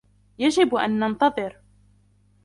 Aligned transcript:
يجب 0.39 0.75
أن 0.75 0.99
ننتظر. 0.99 1.57